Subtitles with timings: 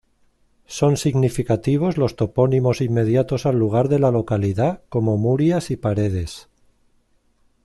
[0.65, 6.49] Son significativos los topónimos inmediatos al lugar de la localidad, como Murias y Paredes.